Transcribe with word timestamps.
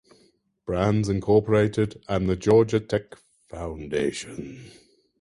Brands, 0.65 1.09
Incorporated 1.09 2.03
and 2.09 2.27
the 2.27 2.35
Georgia 2.35 2.79
Tech 2.79 3.13
Foundation. 3.49 4.71